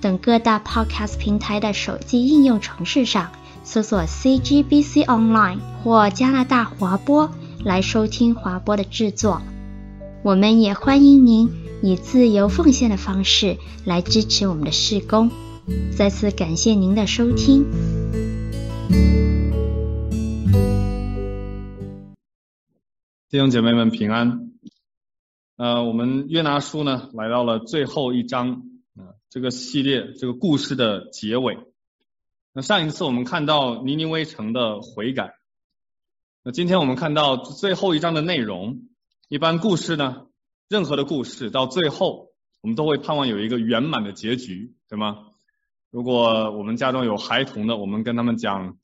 [0.00, 3.30] 等各大 Podcast 平台的手机应用程式上
[3.64, 7.30] 搜索 CGBC Online 或加拿大华播
[7.64, 9.42] 来收听华播的制作。
[10.22, 11.50] 我们也欢迎您
[11.82, 15.30] 以自由奉献的方式来支持我们的事工。
[15.96, 17.64] 再次感谢您的收听。
[23.28, 24.50] 弟兄姐妹们平安。
[25.56, 28.62] 呃，我们约拿书呢来到了最后一章，
[29.36, 31.58] 这个系列这个故事的结尾。
[32.54, 35.34] 那上一次我们看到尼尼微城的悔改，
[36.42, 38.88] 那今天我们看到最后一章的内容。
[39.28, 40.28] 一般故事呢，
[40.70, 42.30] 任何的故事到最后，
[42.62, 45.26] 我们都会盼望有一个圆满的结局，对吗？
[45.90, 48.78] 如果我们家中有孩童的，我们跟他们讲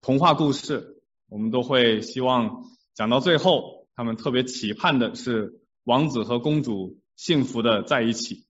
[0.00, 3.86] 童话故事，我们都会希望讲到最后。
[3.94, 8.46] 他们特别期盼的是王子和公主幸福的在一起，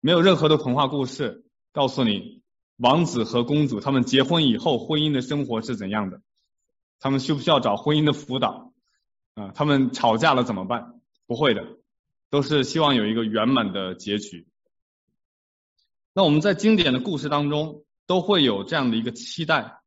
[0.00, 2.42] 没有任何的童话故事告诉你
[2.76, 6.22] 王子和公主他们结婚以后婚姻的生活是怎样的，
[6.98, 8.72] 他们需不需要找婚姻的辅导
[9.34, 9.52] 啊？
[9.54, 11.00] 他们吵架了怎么办？
[11.26, 11.64] 不会的，
[12.30, 14.46] 都是希望有一个圆满的结局。
[16.14, 19.80] 那我们在经典的故事当中都会有这样的一个期待，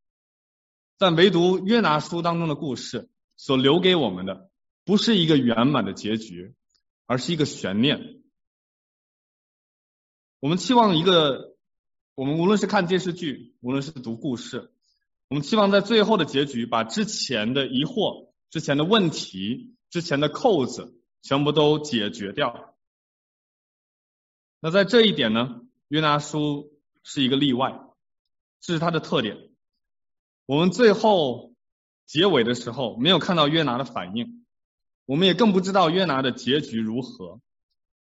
[0.98, 4.50] 但唯独约拿书当中的故事所留给我们的。
[4.86, 6.54] 不是一个圆满的结局，
[7.06, 8.23] 而是一个悬念。
[10.44, 11.56] 我们期望一个，
[12.16, 14.74] 我们无论是看电视剧，无论是读故事，
[15.30, 22.76] 我们期望在最后的结局，把之前的疑惑、之前的问题、之前的扣子全部都解决掉。
[24.60, 26.74] 那在这一点呢，约拿书
[27.04, 27.80] 是一个例外，
[28.60, 29.50] 这是它的特点。
[30.46, 31.54] 我们最后
[32.06, 34.46] 结尾的时候，没有看到约拿的反应。
[35.06, 37.40] 我们也更不知道约拿的结局如何，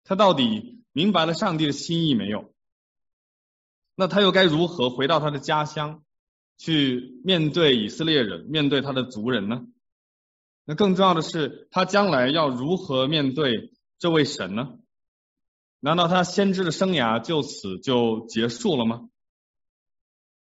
[0.03, 2.53] 他到底明白了上帝的心意没有？
[3.96, 6.03] 那他又该如何回到他的家乡，
[6.57, 9.68] 去面对以色列人，面对他的族人呢？
[10.66, 14.78] 那更重要的是，他将来要如何面对这位神呢？
[15.79, 19.09] 难道他先知的生涯就此就结束了吗？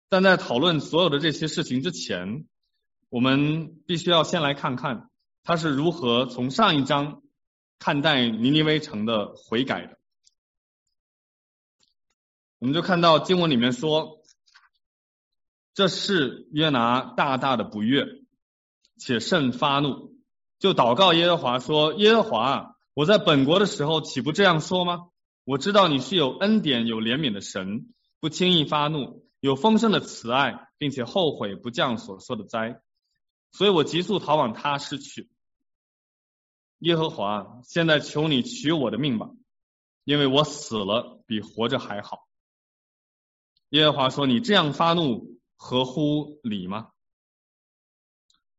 [0.09, 2.47] 但在讨论所有的这些事情之前，
[3.09, 5.11] 我们必须要先来看看。
[5.43, 7.23] 他是如何从上一章
[7.79, 9.96] 看待尼尼微城的悔改的？
[12.59, 14.23] 我们就看到经文里面说，
[15.75, 18.07] 这事约拿大大的不悦，
[18.99, 20.15] 且甚发怒，
[20.59, 25.09] 就祷告耶和华说：“耶和华，我在本国的时候岂不这样说吗？
[25.45, 32.81] 我知道你是有恩典、有怜悯的神，不轻易发怒，有丰盛的慈爱，并且后悔不降所说的灾，
[33.53, 35.31] 所以我急速逃往他施去。”
[36.81, 39.29] 耶和华，现在求你取我的命吧，
[40.05, 42.26] 因为我死了比活着还好。
[43.77, 46.89] 耶和华说：“你这样发怒合乎理吗？”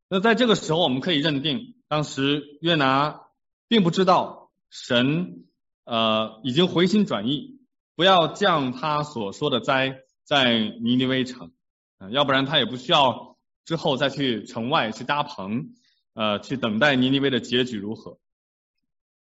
[0.09, 3.21] 那在这个时候，我们可以认定，当时约拿
[3.67, 5.45] 并不知道神
[5.83, 7.59] 呃已经回心转意，
[7.95, 11.51] 不要降他所说的灾在尼尼微城，
[11.97, 15.73] 呃，要不然他也不需要之后再去城外去搭棚。
[16.19, 18.17] 呃，去等待尼尼微的结局如何？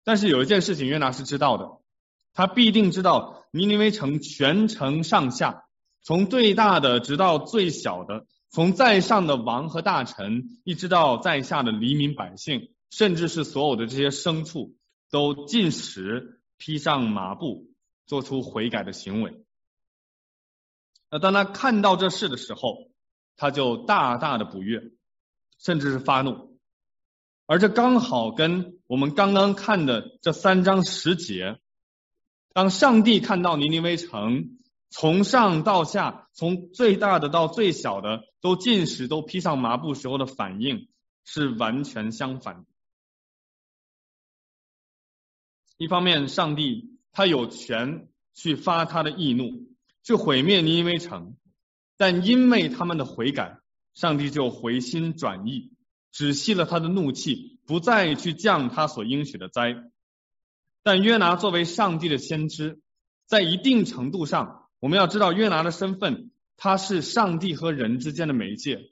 [0.03, 1.79] 但是有一件事情约拿是知道的，
[2.33, 5.67] 他必定知道尼尼微城全城上下，
[6.03, 14.77] 从最大的直到最小的，从在上的王和大臣，一直到在下的黎民百姓，甚至是所有的这些牲畜，
[15.11, 17.71] 都尽时披上麻布，
[18.07, 19.45] 做出悔改的行为。
[21.11, 22.91] 那当他看到这事的时候，
[23.37, 24.93] 他就大大的不悦，
[25.59, 26.59] 甚至是发怒。
[27.47, 31.59] 而这刚好跟我们刚刚看的这三章十节，
[32.53, 34.60] 当上帝看到尼尼微城
[34.91, 40.89] 从上到下，从最大的到最小的都尽时都披上麻布时候的反应
[41.25, 42.65] 是完全相反的。
[45.77, 49.69] 一方面，上帝他有权去发他的义怒，
[50.03, 51.37] 去毁灭尼尼微城，
[51.97, 53.61] 但因为他们的悔改，
[53.95, 55.73] 上帝就回心转意。
[56.13, 59.77] 止息了他的怒气，不再去降他所应许的灾。
[60.83, 62.81] 但约拿作为上帝的先知，
[63.27, 68.91] 在一定程度上我们要知道约拿的身份，他是上帝和人之间的媒介。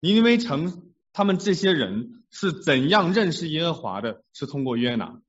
[0.00, 4.22] 尼尼微城他们这些人是怎样认识耶和华的？
[4.32, 5.22] 是通过约拿。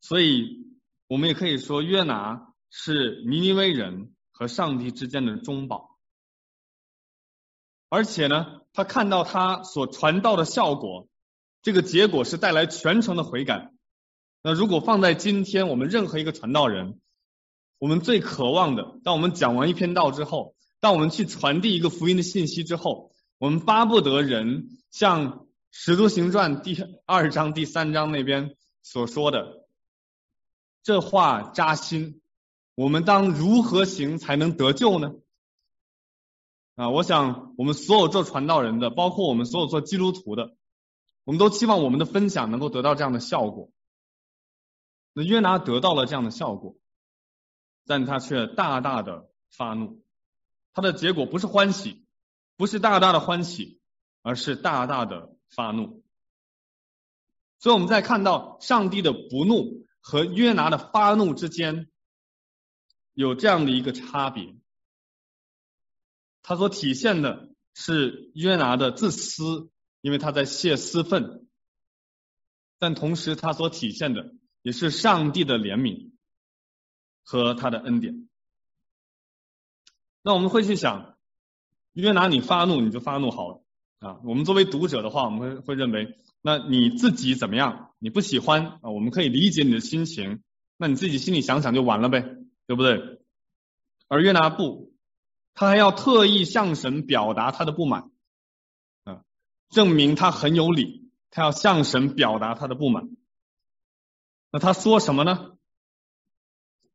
[0.00, 0.66] 所以，
[1.06, 5.98] 我们也可以说，约拿是尼尼微人和上帝之间的中保。
[7.88, 11.08] 而且呢，他看到他所传道的效果，
[11.62, 13.72] 这个结果是带来全城的悔改。
[14.42, 16.98] 那如果放在今天，我们任何一个传道人，
[17.78, 25.32] 我们最渴望的，当我们讲完一篇道之后，当我们去传递一个福音的信息之后，我们巴不得人像
[25.70, 29.66] 《使徒行传》第二章、第三章那边所说的，
[30.82, 32.22] 这话扎心，
[32.74, 35.12] 我们当如何行才能得救呢？
[36.76, 40.54] 啊，我想我们所有做传道人的，包括我们所有做基督徒的，
[41.24, 43.70] 我们都期望我们的分享能够得到这样的效果。
[45.12, 46.76] 那约拿得到了这样的效果，
[47.86, 50.02] 但他却大大的发怒，
[50.72, 52.04] 他的结果不是欢喜，
[52.56, 53.80] 不是大大的欢喜，
[54.22, 56.04] 而是大大的发怒。
[57.58, 61.90] 所以我们在看到上帝的不怒和约拿的发怒之间，
[63.12, 64.56] 有这样的一个差别。
[66.42, 69.70] 他所体现的是约拿的自私，
[70.00, 71.46] 因为他在泄私愤；
[72.78, 76.10] 但同时，他所体现的也是上帝的怜悯
[77.22, 78.28] 和他的恩典。
[80.22, 81.16] 那我们会去想，
[81.92, 83.64] 约拿你发怒，你就发怒好了
[84.00, 84.20] 啊。
[84.24, 87.94] 我们作为读者的话，我们会会认为，那你自己怎么样？
[87.98, 88.90] 你不喜欢啊？
[88.90, 90.42] 我们可以理解你的心情，
[90.76, 92.20] 那你自己心里想想就完了呗，
[92.66, 93.22] 对不对？
[94.08, 94.92] 而约拿不。
[95.52, 98.10] 他还要特意向神表达他的不满，
[99.04, 99.24] 啊，
[99.68, 101.10] 证明他很有理。
[101.32, 103.08] 他要向神表达他的不满。
[104.50, 105.52] 那他说什么呢？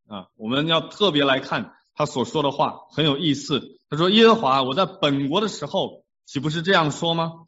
[0.07, 3.79] 啊，我们要特别来看他所说的话，很有意思。
[3.89, 7.47] 他说：“耶和华，我在本国的时候，岂不是这样说吗？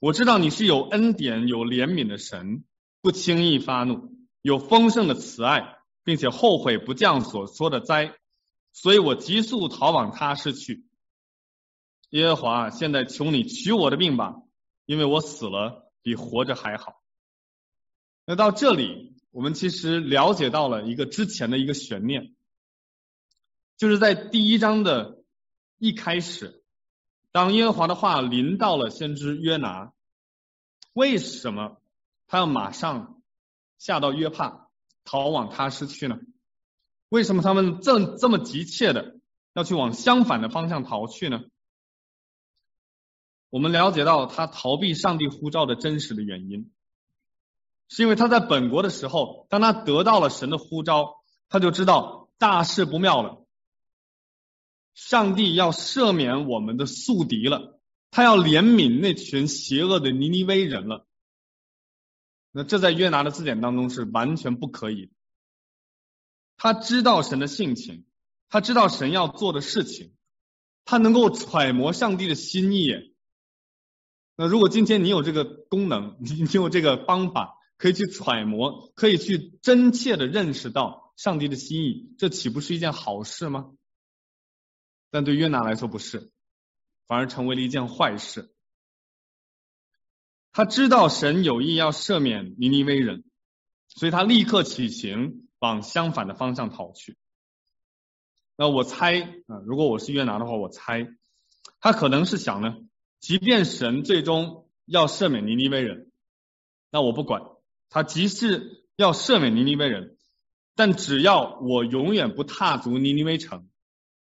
[0.00, 2.64] 我知道你是有恩典、有怜悯的神，
[3.00, 4.10] 不轻易发怒，
[4.42, 8.16] 有丰盛的慈爱，并且后悔不降所说的灾。”
[8.76, 10.84] 所以我急速逃往他施去。
[12.10, 14.34] 耶和华，现在求你取我的命吧，
[14.84, 17.00] 因为我死了比活着还好。
[18.26, 22.36] 那到这里，我们其实了解到了一个之前的一个悬念，
[23.76, 25.24] 就是在第一章的
[25.78, 26.62] 一开始，
[27.32, 29.92] 当耶和华的话临到了先知约拿，
[30.92, 31.82] 为什么
[32.28, 33.20] 他要马上
[33.76, 34.68] 下到约帕，
[35.02, 36.20] 逃往他施去呢？
[37.08, 39.18] 为什么他们这这么急切的
[39.52, 41.40] 要去往相反的方向逃去呢？
[43.50, 46.70] 我们了解到他逃避上帝呼召的真实的原因，
[47.88, 51.16] 是因为他在本国的时候，当他得到了神的呼召，
[51.48, 53.46] 他就知道大事不妙了，
[54.94, 61.06] 上帝要赦免我们的宿敌了，他要怜悯那群邪恶的尼尼微人了。
[62.52, 65.10] 那这在约拿的字典当中是完全不可以。
[66.56, 68.06] 他知道神的性情，
[68.48, 70.14] 他知道神要做的事情，
[70.84, 73.14] 他能够揣摩上帝的心意。
[74.36, 83.72] 那如果今天你有这个功能，你有这个方法，可以去揣摩，可以去真切的认识到上帝的心意，这岂不是一件好事吗？
[85.10, 86.30] 但对约拿来说不是，
[87.06, 88.54] 反而成为了一件坏事。
[90.52, 93.24] 他知道神有意要赦免尼尼微人，
[93.88, 95.40] 所以他立刻起行。
[95.60, 97.16] 往相反的方向逃去。
[98.54, 101.08] 那我猜啊，如果我是约拿的话，我猜
[101.80, 102.76] 他可能是想呢，
[103.18, 106.12] 即便神最终要赦免尼尼微人，
[106.90, 107.40] 那我不管，
[107.94, 110.16] 他即使要赦免尼尼微人，
[110.74, 113.68] 但只要我永远不踏足尼尼微城，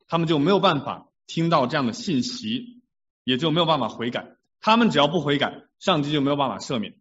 [0.07, 2.81] 他们就没有办法听到这样的信息，
[3.25, 4.37] 也就没有办法悔改。
[4.61, 6.97] 他们只要不悔改，上帝就没有办法赦免。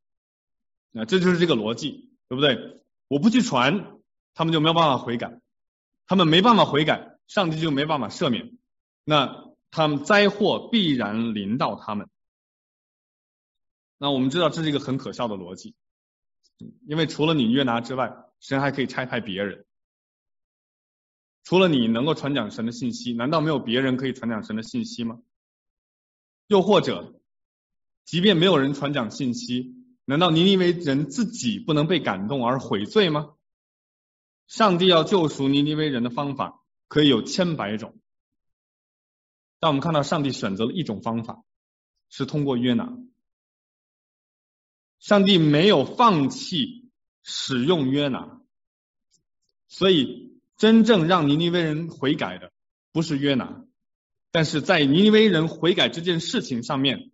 [0.90, 2.82] 那这就是这个逻辑，对不对？
[3.06, 3.92] 我不去传。
[4.34, 5.40] 他们就没有办法悔改，
[6.08, 8.58] 他们没办法悔改，上帝就没办法赦免，
[9.04, 12.08] 那他们灾祸必然临到他们。
[13.98, 15.76] 那我们知道这是一个很可笑的逻辑，
[16.86, 19.64] 因为除了你约拿之外，神还可以差派别人。
[21.44, 25.20] 除了你能够传讲神的信息，难道没有别人可以传讲神的信息吗？
[26.48, 27.20] 又或者，
[28.04, 33.34] 即便没有人传讲信息，难道你以为人自己不能被感动而悔罪吗？
[34.48, 37.98] 上帝要救赎尼尼微人的方法可以有千百种，
[39.58, 41.44] 但我们看到上帝选择了一种方法，
[42.08, 42.96] 是通过约拿。
[44.98, 46.90] 上帝没有放弃
[47.22, 48.40] 使用约拿，
[49.68, 52.52] 所以真正让尼尼微人悔改的
[52.92, 53.64] 不是约拿，
[54.30, 57.12] 但是在尼尼微人悔改这件事情上面，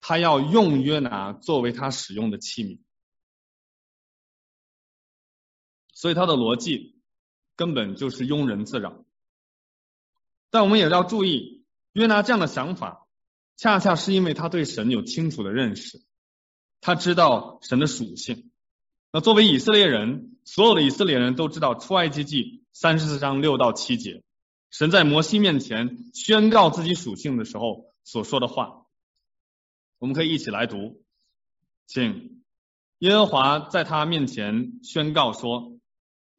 [0.00, 2.80] 他要用约拿作为他使用的器皿，
[5.92, 7.00] 所以他的逻辑
[7.56, 9.04] 根本就是庸人自扰。
[10.50, 13.06] 但我们也要注意，约拿这样的想法，
[13.56, 16.02] 恰恰是因为他对神有清楚的认识，
[16.84, 18.50] 他知道神的属性。
[19.10, 24.22] 那作为以色列人，所有的以色列人都知道出埃及记三十四章六到七节，
[24.68, 28.82] 神在摩西面前宣告自己属性的时候所说的话。
[29.98, 31.02] 我们可以一起来读，
[31.86, 32.42] 请
[32.98, 35.78] 耶和华在他面前宣告说：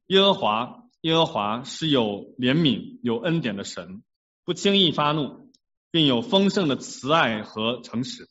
[0.05, 0.83] 耶和华。
[1.01, 4.01] 耶和华是有怜悯、有恩典的神，
[4.43, 5.51] 不轻易发怒，
[5.91, 8.27] 并有丰盛的慈爱和诚实，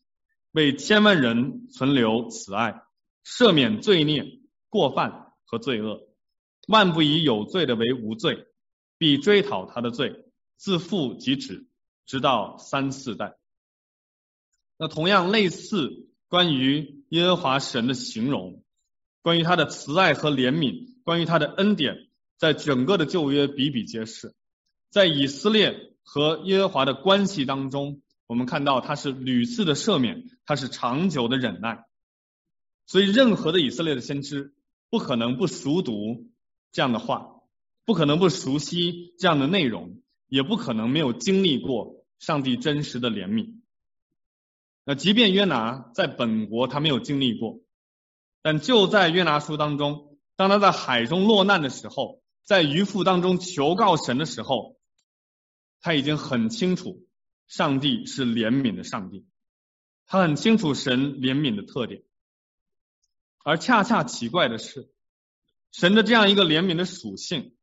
[0.54, 2.82] 为千万人存留慈爱，
[3.26, 6.06] 赦免罪孽、过犯和罪恶，
[6.68, 8.46] 万不以有罪的为无罪，
[8.96, 10.24] 必追讨他的罪，
[10.56, 11.66] 自父及子，
[12.06, 13.34] 直到三四代。
[14.78, 18.62] 那同样类似关于耶和华神的形容，
[19.22, 22.08] 关于他的慈爱和怜悯，关于他的恩典。
[22.36, 24.34] 在整个的旧约比比皆是，
[24.88, 31.84] 在以色列和耶和华的关系当中，我们看到他是屡次的赦免，他是长久的忍耐，
[32.86, 34.54] 所以任何的以色列的先知
[34.90, 36.30] 不可能不熟读
[36.72, 37.40] 这样的话，
[37.84, 43.60] 不可能不熟悉这样的内容，也不可能没有经历过上帝真实的怜悯。
[44.84, 47.60] 那即便约拿在本国他没有经历过，
[48.42, 52.22] 但就在约拿书当中，当他在海中落难的时候。
[52.46, 54.76] 在渔父当中求告神的时候，
[55.80, 57.06] 他已经很清楚
[57.46, 59.24] 上帝是怜悯的上帝，
[60.06, 62.02] 他很清楚神怜悯的特点。
[63.44, 64.90] 而恰恰奇怪的是，
[65.70, 67.54] 神的这样一个怜悯的属性，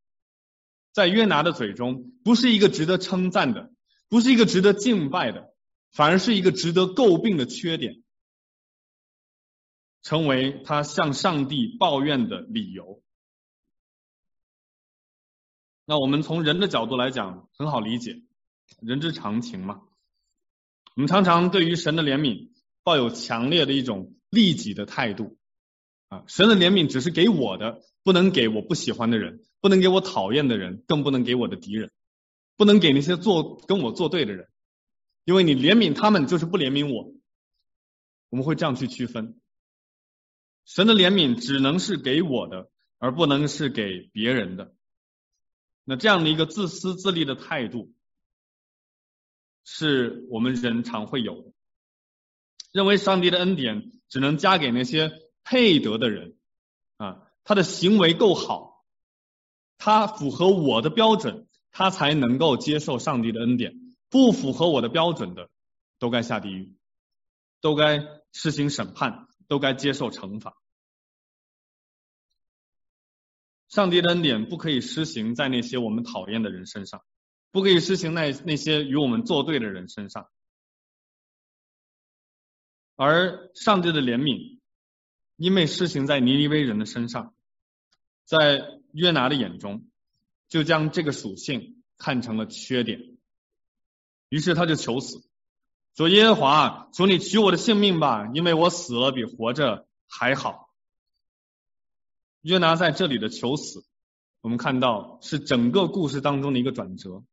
[0.91, 3.73] 在约拿的嘴中不是一个值得称赞的，
[4.07, 5.55] 不是一个值得敬拜的，
[5.91, 8.03] 反而是一个值得诟病的缺点，
[10.03, 13.01] 成为他向上帝抱怨的理由。
[15.85, 18.21] 那我们从人的角度来讲，很好理解，
[18.81, 19.81] 人之常情嘛。
[20.95, 22.49] 我们常常对于神的怜悯
[22.83, 25.37] 抱有强烈的一种利己的态度
[26.09, 31.91] 啊，神的怜悯只是给我的，不能给我不喜欢的人，不能给我讨厌的人，更不能给我的敌人，
[32.57, 34.49] 不能给那些做跟我作对的人，
[35.23, 37.13] 因为你怜悯他们就是不怜悯我。
[38.29, 39.39] 我们会这样去区分，
[40.65, 44.73] 神的怜悯只能是给我的，而不能是给别人的。
[45.83, 47.93] 那这样的一个自私自利的态度，
[49.63, 51.53] 是我们人常会有的，
[52.71, 55.11] 认为上帝的恩典只能加给那些
[55.43, 56.37] 配得的人
[56.97, 58.85] 啊，他的行为够好，
[59.77, 63.95] 他符合我的标准，他才能够接受上帝的恩典。
[64.09, 65.49] 不符合我的标准的，
[65.97, 66.75] 都该下地狱，
[67.61, 70.57] 都该施行审判，都该接受惩罚。
[73.69, 77.05] 上帝的恩典不可以施行在那些我们讨厌的人身上，
[77.51, 80.29] 不可以施行在那些与我们作对的人身上。
[82.95, 84.59] 而上帝的怜悯，
[85.35, 87.33] 因为施行在尼尼微人的身上，
[88.25, 89.87] 在约拿的眼中，
[90.47, 93.17] 就将这个属性看成了缺点，
[94.29, 95.23] 于是他就求死，
[95.95, 100.69] 说耶和华，求你取我的性命吧，因为我死了比活着还好。
[102.41, 103.83] 约拿在这里的求死，
[104.41, 107.23] 我们看到是整个故事当中的一个转折，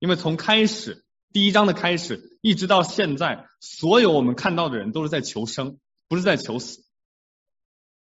[0.00, 5.78] 因为从开始第一章的开始，一直到现在，所有我们看到的人都是在求生，
[6.08, 6.84] 不是在求死。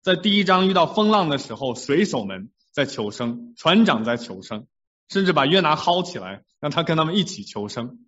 [0.01, 4.67] 在第一章遇到风浪的时候，水手们在求生，船长在求生，
[5.09, 8.07] 甚至把约拿薅起来，让他跟他们一起求生。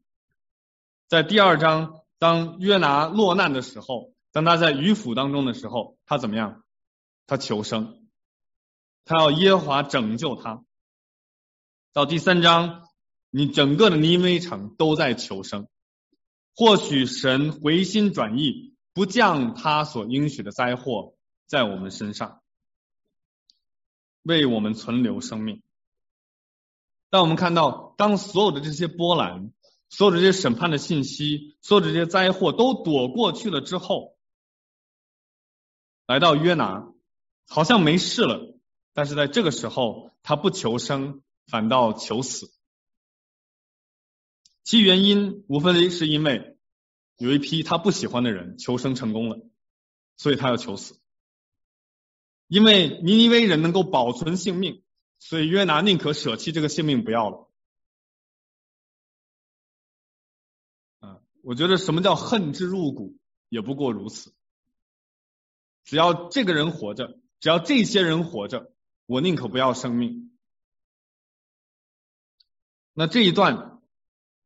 [1.07, 6.65] 在第二章，当约拿落难的时候，当他在鱼腹当中的时候，他怎么样？
[7.27, 8.09] 他求生。
[9.05, 10.65] 他要耶华拯救他。
[11.93, 12.89] 到第三章，
[13.37, 15.67] 你整个的尼尼微城都在求生。
[16.55, 22.43] 或许神回心转意，不降他所应许的灾祸在我们身上，
[24.23, 25.65] 为我们存留生命。
[27.11, 29.51] 但我们看到，当所有的这些波澜，
[29.91, 34.17] 所有的这些审判的信息，所有的这些灾祸都躲过去了之后，
[36.07, 36.87] 来到约拿，
[37.49, 38.57] 好像没事了。
[38.93, 42.53] 但是在这个时候，他不求生，反倒求死。
[44.65, 46.59] 其原因无非是因为
[47.19, 49.47] 有一批他不喜欢的人求生成功了，
[50.17, 50.99] 所以他要求死。
[52.49, 54.83] 因为尼尼微人能够保存性命，
[55.19, 57.51] 所以约拿宁可舍弃这个性命不要了。
[61.01, 63.19] 啊，我觉得什么叫恨之入骨，
[63.49, 64.35] 也不过如此。
[65.85, 68.73] 只要这个人活着，只要这些人活着，
[69.07, 70.39] 我宁可不要生命。
[72.95, 73.74] 那这一段，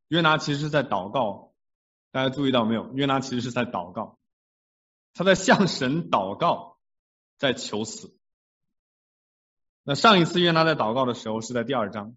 [0.08, 1.52] 约拿其实是在祷告，
[2.10, 2.92] 大家注意到没有？
[2.94, 4.18] 约拿其实是在祷告，
[5.14, 6.78] 他在向神祷告，
[7.38, 8.14] 在求死。
[9.84, 12.16] 那上一次约拿在祷告的时候是在第二章，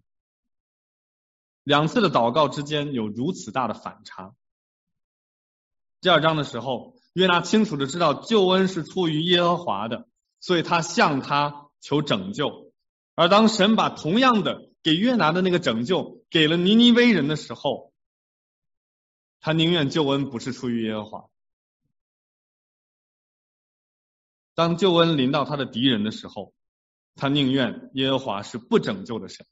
[1.62, 4.34] 两次的祷告之间有如此大的反差。
[6.00, 10.08] 第二章的时候，约拿清楚的知道救恩是出于耶和华的，
[10.40, 12.72] 所以他向他求拯救。
[13.14, 17.92] 而当神把同样的给约拿的那个拯救给了尼尼微人的时候，
[19.40, 21.28] 他宁愿救恩不是出于耶和华。
[24.54, 26.52] 当救恩临到他的敌人的时候，
[27.14, 29.46] 他宁愿耶和华是不拯救的神，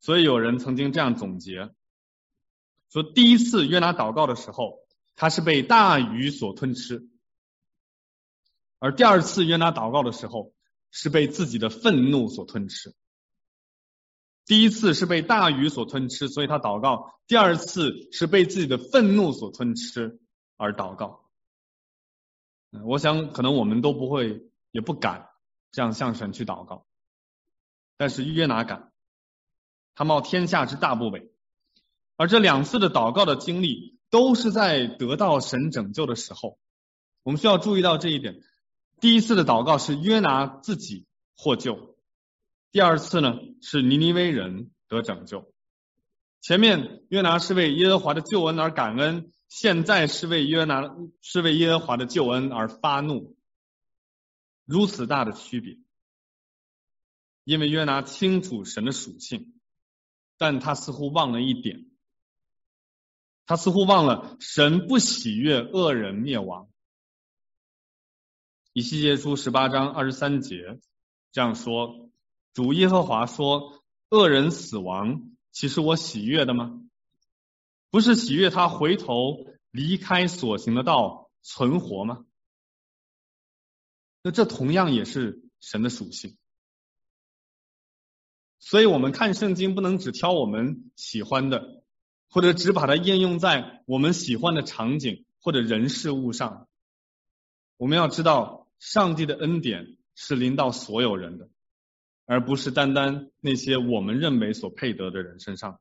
[0.00, 1.70] 所以有人曾经这样总结
[2.90, 4.80] 说：第一次约拿祷告的时候，
[5.14, 7.08] 他是被大鱼所吞吃；
[8.78, 10.52] 而第二次约拿祷告的时候，
[10.90, 12.94] 是被自己的愤怒所吞吃。
[14.46, 20.20] 第一次是被大鱼所吞吃，所以他祷告；第二次是被自己的愤怒所吞吃
[20.56, 21.24] 而祷告。
[22.84, 25.28] 我想，可能我们都不会，也不敢。
[25.72, 26.86] 这样向神去祷告，
[27.98, 28.92] 但是约拿敢，
[29.94, 31.28] 他冒天下之大不韪，
[32.16, 36.58] 而这两次的祷告的经历都是在得到神拯救的时候，
[37.24, 38.40] 我们需要注意到这一点。
[39.00, 41.04] 第一次的祷告是约拿自己
[41.36, 41.95] 获救，
[42.72, 45.52] 第二次呢是尼尼微人得拯救。
[46.40, 50.82] 前面约拿是为耶和华的救恩而感恩，现在是为约拿
[51.20, 53.36] 是为耶和华的救恩而发怒。
[54.64, 55.78] 如此大的区别，
[57.44, 59.58] 因为约拿清楚神的属性，
[60.36, 61.86] 但他似乎忘了一点，
[63.46, 66.68] 他似乎忘了神不喜悦恶人灭亡。
[68.72, 70.78] 以西结书十八章二十三节
[71.32, 72.05] 这样说
[72.56, 76.80] ：“主耶和华说，恶人死亡，岂是我喜悦的吗？
[77.90, 82.24] 不是喜悦他回头离开所行的道，存活吗？”
[84.24, 86.38] 那这同样也是神的属性，
[88.58, 91.82] 所以我们看圣经不能只挑我们喜欢的，
[92.30, 96.66] 或者只把它应用在我们喜欢的场景或者人事物上。
[97.76, 101.50] 我们要知道，上帝的恩典是临到所有人的，
[102.26, 105.80] 而不是单单那些我们认为所配得的人身上。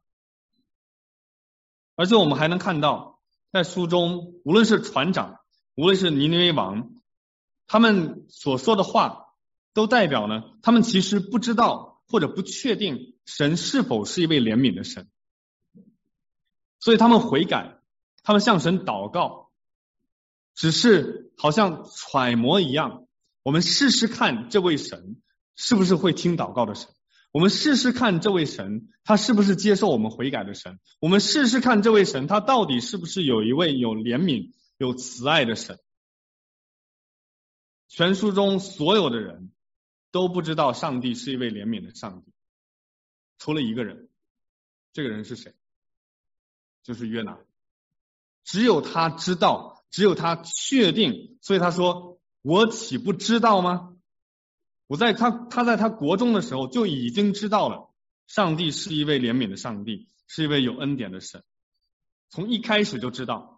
[1.95, 3.19] 而且我们还能看到，
[3.51, 5.39] 在书中，无论是船长，
[5.75, 6.91] 无论是尼尼微王。
[7.67, 9.33] 他们所说的话，
[9.73, 15.09] 都代表呢，他们其实不知道或者不确定神是否是一位怜悯的神，
[16.79, 17.79] 所以他们悔改，
[18.21, 19.49] 他们向神祷告，
[20.53, 23.07] 只是好像揣摩一样。
[23.41, 25.15] 我们试试看这位神
[25.55, 26.89] 是不是会听祷告的神，
[27.31, 35.79] 我们试试看这位神他是不是接受我们悔改的神，我们试试看这位神他到底是不是有一位有怜悯、有慈爱的神。
[37.87, 39.51] 全书中所有的人
[40.11, 42.33] 都不知道上帝是一位怜悯的上帝，
[43.37, 44.09] 除了一个人，
[44.91, 45.53] 这个人是谁？
[46.83, 47.37] 就是约拿。
[48.43, 53.94] 只有他知道，只有他确定，所以他说：“我岂不知道吗？
[54.87, 57.89] 我在他他在他国中的时候就已经知道了，
[58.27, 61.43] 上帝是一位怜悯的上帝，是一位有恩典的神，
[62.29, 63.53] 从一开始就知道。”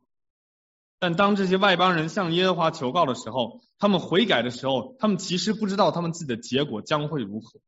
[1.00, 7.60] 但当这些外邦人向耶和华求告的时候，他们悔改的时候，他们其实不知道他们自己的结果将会如何。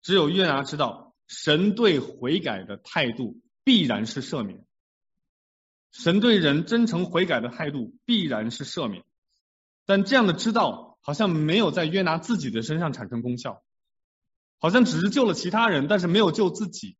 [0.00, 4.64] 只有约拿知道，神对悔改的态度必然是赦免，
[5.90, 9.04] 神对人真诚悔改的态度必然是赦免。
[9.84, 13.62] 但这样的知道好像没有在约拿自己的身上产生功效，
[14.58, 16.96] 好像只是救了其他人，但是没有救自己。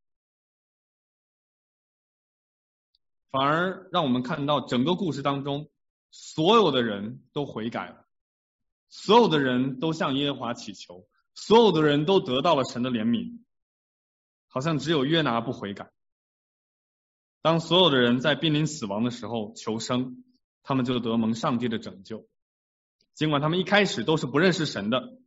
[3.31, 5.71] 反而让我们看到整个故事当中，
[6.11, 8.07] 所有的人都悔改了，
[8.89, 13.43] 所有的人都向耶和华祈求，所有的人都得到了神的怜悯，
[14.49, 15.93] 好像只有约拿不悔改。
[17.43, 20.25] 当所有的人在濒临死亡的时候求生，
[20.63, 22.30] 他们就得蒙上帝的拯救。
[23.21, 25.19] 尽管他们一开始都是不认识神的，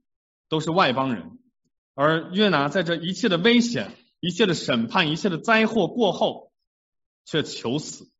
[0.50, 1.38] 都是外邦人，
[1.94, 6.52] 而约拿在这一切的危险、一切的审判、一切的灾祸过后。
[7.26, 8.12] 却求死，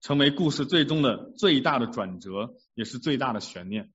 [0.00, 3.92] 成为故事最终的最大的转折，也是最大的悬念。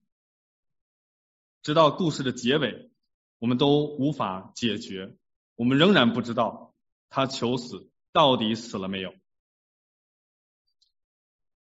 [1.61, 2.91] 直到故事的结尾，
[3.39, 5.17] 我们都无法解决，
[5.55, 6.73] 我们仍然不知道
[7.09, 9.13] 他求死到底死了没有。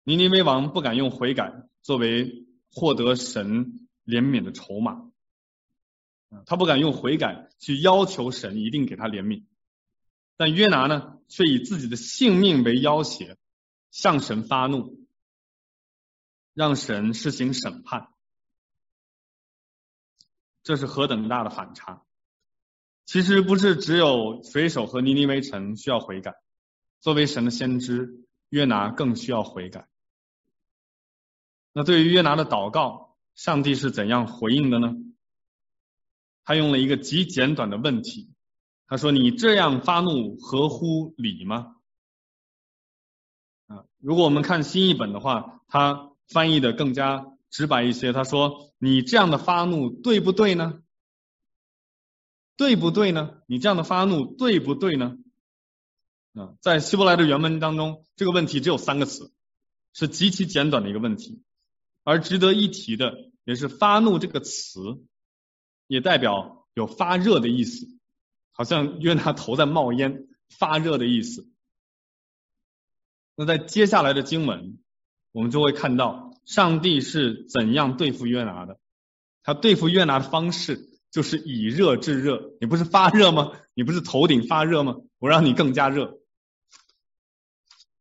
[0.04, 1.52] 尼尼微王不敢用悔改
[1.84, 5.12] 作为获得神怜悯的筹码，
[6.46, 9.44] 他不敢用悔改去要求神一定给他怜悯，
[10.38, 13.36] 但约拿呢，却以自己的性命为要挟，
[13.90, 15.06] 向神发怒，
[16.54, 18.08] 让神施行审判。
[20.62, 22.02] 这是何等大的反差！
[23.04, 26.32] 其实不是只有水手和尼尼微城需要悔改，
[27.00, 29.86] 作为神的先知，约拿更需要悔改。
[31.74, 34.94] 那对于约拿的祷告，上帝是怎样回应的呢？
[36.44, 38.30] 他用了一个极简短的问题，
[38.86, 41.76] 他说：“你这样发怒合乎理吗？”
[43.68, 47.26] 啊，如果我们看新译本的话，他翻译的更加。
[47.50, 50.82] 直白一些，他说：“你这样的发怒对不对呢？
[52.56, 53.42] 对不对呢？
[53.46, 55.16] 你这样的发怒对不对呢？”
[56.34, 59.32] 啊，在希伯来的原文当中，这个问题只有三个词，
[59.92, 61.44] 是极其简短的一个问题。
[62.04, 64.80] 而值得一提的，也是“发怒”这个词，
[65.88, 67.88] 也代表有发热的意思，
[68.52, 71.48] 好像约拿头在冒烟，发热的意思。
[73.34, 74.78] 那在接下来的经文，
[75.32, 76.32] 我们就会看到。
[76.44, 78.78] 上帝是怎样对付约拿的？
[79.42, 82.52] 他对付约拿的方式就是以热制热。
[82.60, 83.52] 你不是发热吗？
[83.72, 84.96] 你不是头顶发热吗？
[85.18, 86.20] 我让你更加热。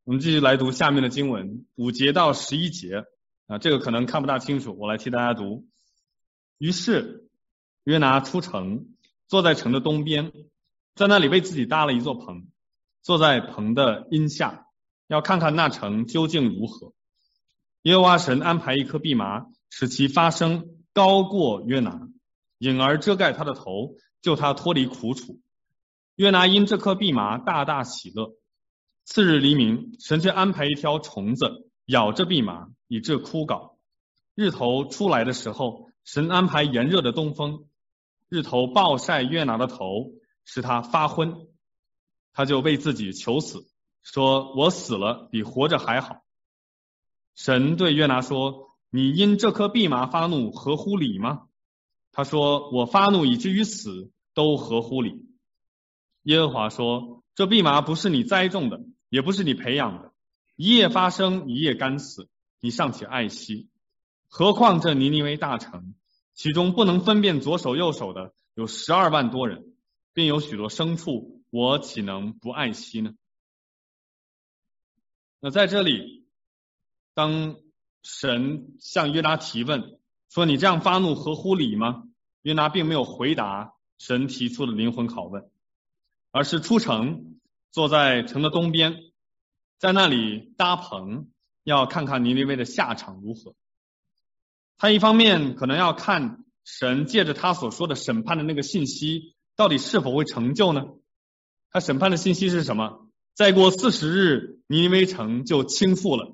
[0.04, 3.06] 我们继续来读下面的经文，五节到十一节
[3.48, 5.68] 啊，这个可能看不大清楚，我来替大家读。
[6.58, 7.30] 于是
[7.84, 8.88] 约拿出城，
[9.28, 10.32] 坐在城的东边，
[10.96, 12.48] 在那里为自己搭了一座棚，
[13.02, 14.68] 坐在棚的荫下，
[15.08, 16.94] 要看看那城究竟如何。
[17.82, 22.08] 耶和华神安排一棵蓖麻，使其发生高过约拿，
[22.60, 25.42] 影儿遮盖他的头，救他脱离苦楚。
[26.16, 28.36] 约拿因这棵蓖麻大大喜乐。
[29.04, 33.76] 次日黎明，神却安排一条虫子咬着蓖麻，以致枯槁。
[34.36, 37.66] 日头出来的时候，神安排炎热的东风，
[38.30, 40.12] 日头暴晒约拿的头，
[40.46, 41.48] 使他发昏。
[42.34, 43.68] 他就为自己求死，
[44.02, 46.24] 说：“我死了比活着还好。”
[47.36, 51.44] 神对约拿说：“你因这棵蓖麻发怒，合乎理吗？”
[52.12, 55.28] 他说：“我发怒以至于死，都合乎理。”
[56.24, 60.13] 耶和华说：“这蓖麻不是你栽种的，也不是你培养的，
[60.56, 63.70] 一夜发生，一夜干死，你尚且爱惜，
[64.28, 65.94] 何况这尼尼微大城，
[66.34, 69.74] 其中不能分辨左手右手的有十二万多人，
[70.14, 73.14] 并有许多牲畜，我岂能不爱惜呢？”
[75.40, 76.22] 那在这里。
[77.16, 77.58] 当
[78.02, 82.06] 神向约拿提问说：“你这样发怒合乎理吗？”
[82.42, 85.48] 约拿并没有回答神提出的灵魂拷问，
[86.32, 87.38] 而是出城，
[87.70, 89.13] 坐在城的东边，
[89.84, 91.28] 在那里搭棚，
[91.66, 93.54] 要看看尼尼微的下场如何。
[94.78, 100.86] 他一方面可能要看神借着他所说的审判的那个信息到底是否会成就呢？
[101.70, 103.10] 他审判的信息是什么？
[103.34, 106.34] 再过四十日，尼尼微城就倾覆了。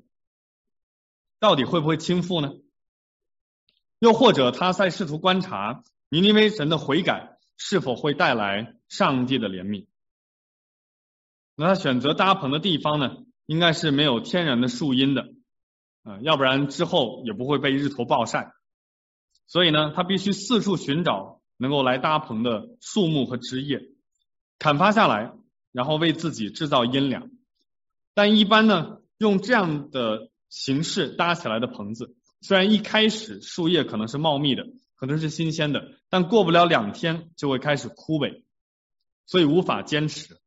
[1.40, 2.52] 到底会不会倾覆呢？
[3.98, 9.88] 又或者他在试图观察尼尼微神的悔改是否会带来上帝的怜悯？
[11.56, 13.16] 那他选择搭棚的地方呢，
[13.50, 15.22] 应该是没有天然的树荫的
[16.04, 18.52] 啊，要不然之后也不会被日头暴晒。
[19.48, 23.80] 所以呢，他必须四处寻找能够来搭棚的树木和枝叶，
[24.60, 25.32] 砍伐下来，
[25.72, 27.28] 然后为自己制造阴凉。
[28.14, 30.30] 但一般呢，用这样的。
[30.52, 38.42] 形式搭起来的棚子，虽然一开始树叶可能是茂密的，可能是新鲜的，但过不了两天就会开始枯萎，
[39.26, 40.40] 所以无法坚持。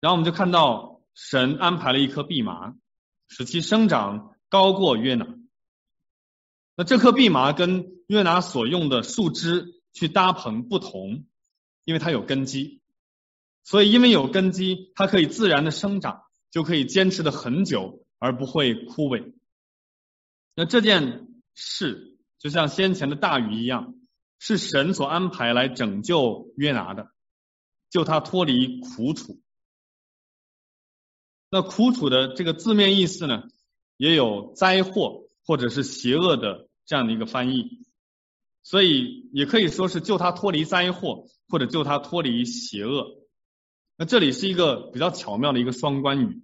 [0.00, 2.74] 然后我们就看到神安排了一棵蓖麻，
[3.28, 5.26] 使其生长高过约拿。
[6.76, 11.24] 那这棵蓖麻跟约拿所用的树枝去搭棚不同，
[11.84, 12.80] 因为它有根基，
[13.64, 16.22] 所以因为有根基，它可以自然的生长。
[16.50, 19.34] 就可以坚持的很久而不会枯萎。
[20.54, 23.94] 那这件事就像先前的大雨一样，
[24.38, 27.12] 是神所安排来拯救约拿的，
[27.90, 29.38] 救他脱离苦楚。
[31.50, 33.44] 那苦楚的这个字面意思呢，
[33.96, 37.86] 也有灾祸或者是邪恶的这样的一个翻译，
[38.62, 43.18] 所以也可以说是救他脱离灾祸，或者救他脱离邪恶。
[43.96, 46.40] 那这里是一个比较巧妙的一个双关语，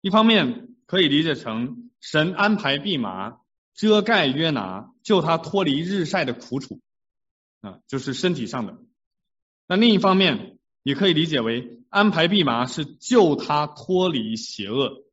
[0.00, 3.38] 一方面可以理解成神安排蓖麻
[3.74, 6.80] 遮盖约拿，救他脱离日晒的苦楚，
[7.62, 8.76] 啊，就是身体上的。
[9.66, 15.04] 那另一方面，也可以理解为安排蓖麻是救他脱离邪恶。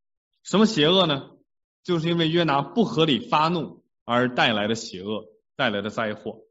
[0.43, 1.31] 什么邪恶呢？
[1.83, 5.25] 就是因为约拿不合理发怒而带来的邪恶，
[5.55, 6.41] 带来的灾祸。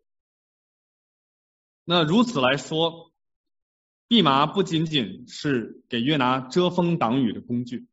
[1.84, 3.12] 那如此来说，
[4.08, 7.86] 蓖麻不仅仅是给约拿遮风挡雨的工具，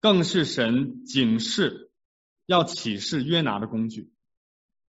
[0.00, 1.90] 更是神警示
[2.46, 4.10] 要启示约拿的工具。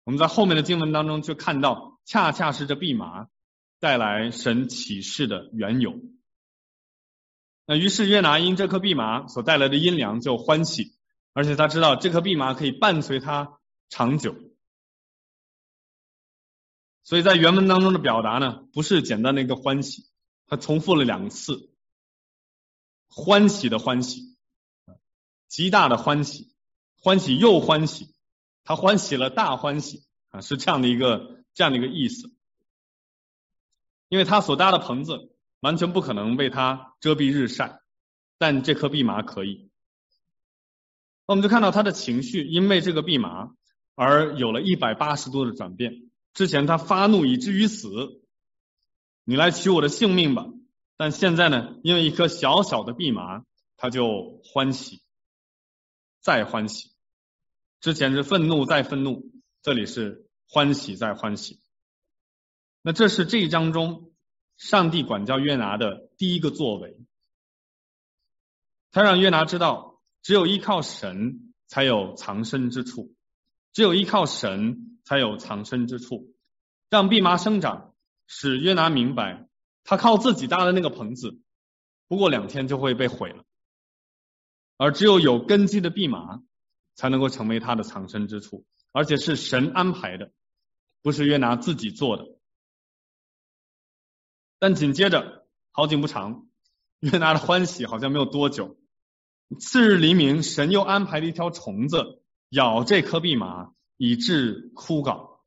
[0.04, 3.28] 我们在后面的经文当中就看到，恰恰是这蓖麻
[3.80, 6.00] 带来神启示的缘由。
[7.66, 10.98] 那于是约拿因这颗蓖麻所带来的阴凉就欢喜，
[11.34, 14.36] 而且他知道这颗蓖麻可以伴随他长久。
[17.04, 20.08] 所以在原文当中的表达呢，不是简单的一个欢喜。
[20.52, 21.70] 他重复了两次，
[23.08, 24.36] 欢喜的欢喜，
[25.48, 26.52] 极大的欢喜，
[26.98, 28.16] 欢喜又欢喜，
[28.64, 32.32] 他欢喜了大欢喜啊，是这样的一个这样的一个意思。
[34.10, 37.80] 因为他所搭的棚子完全不可能为他遮蔽日晒，
[38.38, 39.70] 但这颗蓖麻可以。
[41.26, 43.52] 那我们就看到他的情绪因为这个蓖麻
[43.96, 46.10] 而有了一百八十度的转变。
[46.34, 48.20] 之前他发怒以至于死。
[49.26, 50.48] 你来取我的性命吧！
[50.98, 53.46] 但现在呢，因为一颗小小的蓖麻，
[53.78, 55.04] 他就欢喜，
[56.20, 56.90] 再欢喜。
[57.80, 61.59] 之前是愤怒再愤怒，这里是欢喜再欢喜。
[62.82, 64.12] 那这是这一章中
[64.58, 66.98] 上帝管教约拿的第一个作为，
[68.92, 73.14] 他让约拿知道，只有依靠神才有藏身之处，
[73.74, 76.34] 只有依靠神才有藏身之处，
[76.90, 77.94] 让蓖麻生长。
[78.32, 79.50] 使约拿明白，
[79.84, 81.40] 他靠自己搭的那个棚子，
[82.08, 83.44] 不过两天就会被毁了，
[84.78, 86.44] 而只有有根基的蓖麻，
[86.94, 90.32] 才能够成为他的藏身之处，而且是神安排的，
[91.02, 92.39] 不是约拿自己做的。
[94.60, 96.46] 但紧接着，好景不长，
[97.00, 98.78] 约拿的欢喜好像没有多久，
[99.60, 105.40] 次日黎明，神又安排了一条虫子咬这颗蓖麻，以致枯槁。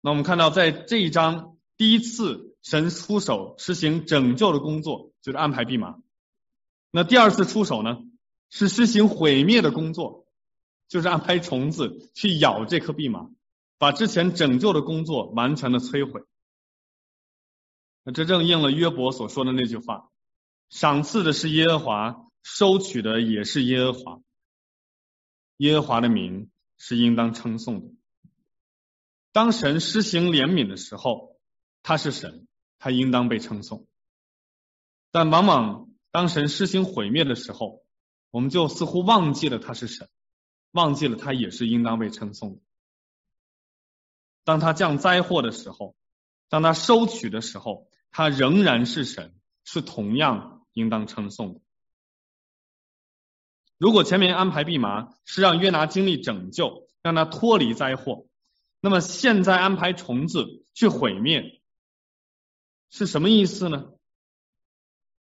[0.00, 5.96] 那我们看到，在这一章第一次神出手实行拯救的工作，就是安排蓖麻。
[6.92, 7.98] 那第二次出手呢，
[8.50, 10.28] 是实行毁灭的工作，
[10.86, 13.28] 就是安排虫子去咬这颗蓖麻，
[13.78, 16.22] 把之前拯救的工作完全的摧毁。
[18.12, 20.10] 这正应了约伯所说的那句话：
[20.68, 24.20] 赏赐的是耶和华，收取的也是耶和华。
[25.56, 27.94] 耶和华的名是应当称颂的。
[29.32, 31.36] 当神施行怜悯的时候，
[31.82, 32.46] 他是神，
[32.78, 33.86] 他应当被称颂。
[35.10, 37.84] 但往往当神施行毁灭的时候，
[38.30, 40.08] 我们就似乎忘记了他是神，
[40.70, 42.60] 忘记了他也是应当被称颂的。
[44.44, 45.96] 当他降灾祸的时候，
[46.48, 51.60] 当他收取的时候，他仍然是神，是同样应当称颂的。
[53.78, 58.26] 如果前面安排蓖麻是让约拿经历拯救，让他脱离灾祸。
[58.80, 61.60] 那么现在安排虫子去毁灭
[62.88, 63.92] 是什么意思呢？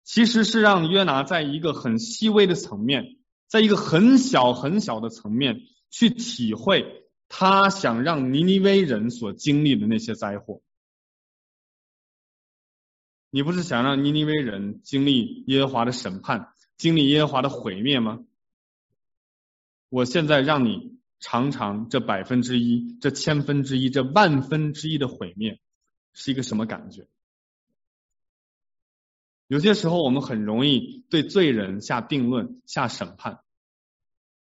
[0.04, 10.62] 其实是让约拿在一个很细微的层面，在一个很小很小的层面去体会他想让尼尼微人所经历的那些灾祸。
[13.36, 18.20] 你不是想让尼尼微人经历耶和华的审判，经历耶和华的毁灭吗？
[19.90, 20.94] 我现在让你。
[21.26, 25.62] 尝尝这百分之一、这千分之一、这万分之一的毁灭，
[26.12, 27.08] 是一个什么感觉？
[29.48, 33.40] 有些时候我们很容易对罪人下定论、下审判。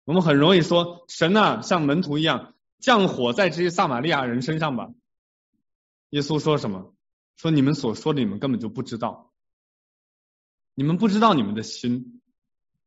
[0.06, 4.88] 我们很容易说：“神啊，像门徒一样降火在这些撒玛利亚人身上吧。”
[6.08, 6.93] 耶稣说什么？
[7.36, 9.32] 说你们所说的，你们根本就不知道，
[10.74, 12.20] 你们不知道你们的心，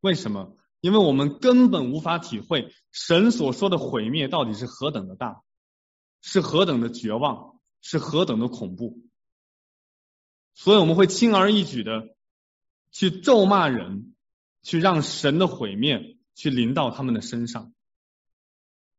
[0.01, 0.55] 为什么？
[0.79, 5.41] 因为我们根本无法体会神所说的毁灭到底是何等的大，
[6.21, 9.01] 是何等的绝望，是何等的恐怖，
[10.53, 12.15] 所以我们会轻而易举的
[12.91, 14.15] 去咒骂人，
[14.61, 17.73] 去让神的毁灭去临到他们的身上。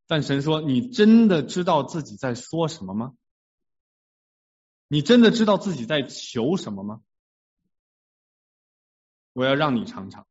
[0.07, 3.15] 但神说：“你真的知道自己在说什么吗？
[4.89, 7.03] 你真的知道自己在求什么吗？
[9.35, 10.27] 我要让你尝尝。”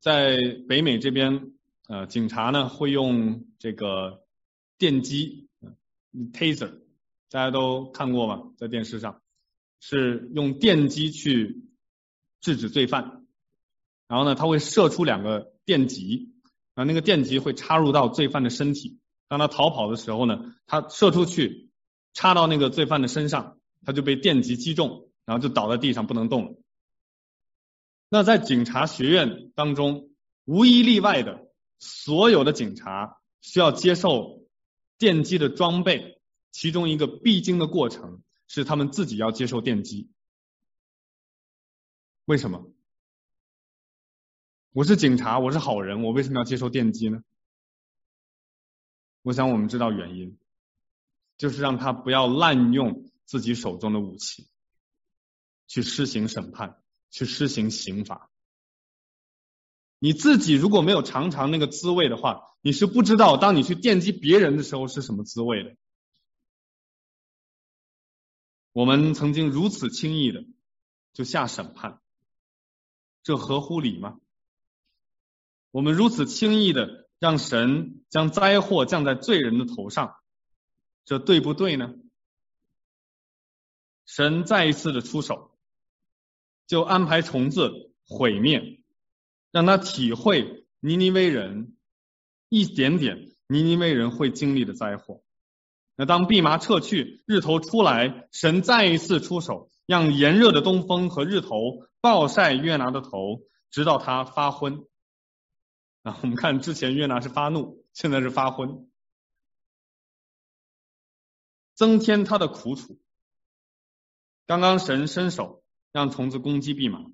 [0.00, 0.36] 在
[0.68, 1.52] 北美这边，
[1.86, 4.24] 呃，警察呢会用这个
[4.76, 5.48] 电击
[6.32, 6.80] ，taser，
[7.30, 8.42] 大家都看过吧？
[8.56, 9.22] 在电视上
[9.78, 11.62] 是用电击去
[12.40, 13.24] 制止罪犯，
[14.08, 16.34] 然后呢，他会射出两个电极，
[16.74, 21.70] 啊，那个电极会插入到罪犯的身体，当他逃跑的时候呢，他射出去，
[22.12, 26.56] 插到那个罪犯的身上，他就被电击击中，然后就倒在地上不能动了。
[28.08, 30.10] 那在警察学院当中，
[30.44, 31.48] 无一例外的，
[31.78, 34.44] 所有的警察需要接受
[34.98, 36.20] 电击的装备，
[36.50, 40.10] 其中一个必经的过程是他们自己要接受电击。
[42.26, 42.70] 为什么？
[44.72, 47.22] 我是警察，我是好人，我为什么要接受电击呢？
[49.22, 50.38] 我想我们知道原因，
[51.42, 54.46] 就是让他不要滥用自己手中的武器，
[55.66, 58.30] 去施行审判，去施行刑罚。
[59.98, 65.74] 你自己如果没有尝尝那个滋味的话，你是不知道当你去电击别人的时候是什么滋味的。
[68.70, 70.44] 我们曾经如此轻易的
[71.12, 72.00] 就下审判，
[73.24, 74.20] 这合乎理吗？
[75.72, 77.08] 我们如此轻易的。
[77.18, 80.16] 让神将灾祸降在罪人的头上，
[81.04, 81.94] 这对不对呢？
[84.06, 85.56] 神再一次的出手，
[86.66, 88.80] 就安排虫子毁灭，
[89.50, 91.76] 让他体会尼尼微人
[92.48, 95.22] 一点点尼尼微人会经历的灾祸。
[95.94, 104.84] 那当蓖麻撤去，日头出来，神再一次出手，让炎热的东风和日头暴晒约拿的头，直到他发昏。
[106.02, 108.90] 啊，我们看之前约拿是发怒，现在是发昏，
[111.74, 113.00] 增添他的苦楚。
[114.46, 117.10] 刚刚神伸手让虫子攻击蓖麻，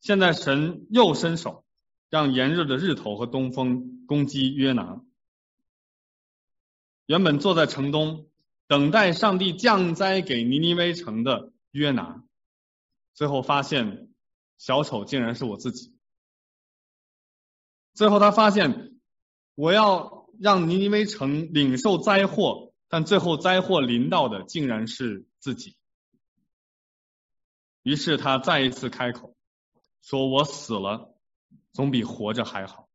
[0.00, 1.64] 现在神又伸手
[2.08, 5.00] 让炎热的日头和东风攻击约拿。
[7.06, 8.28] 原本坐在城东
[8.66, 12.24] 等待上帝降灾给尼尼微城的约拿，
[13.14, 14.08] 最后发现
[14.58, 15.94] 小丑竟然是我自己。
[17.94, 18.98] 最后他发现，
[19.54, 25.76] 我要让尼尼微城领受灾祸，但最后灾祸临到的竟然是自己。
[27.82, 29.36] 于是他再一次开口，
[30.02, 31.14] 说我死了，
[31.72, 32.88] 总比活着还好。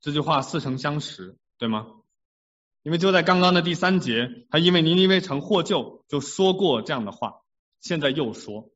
[0.00, 1.86] 这句话似曾相识，对吗？
[2.82, 7.42] 因为就在刚刚的第三节，他因为尼尼微城获救，就说过这样的话，
[7.80, 8.70] 现在又说，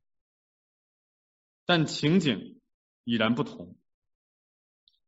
[1.65, 2.61] 但情景
[3.03, 3.77] 已然不同。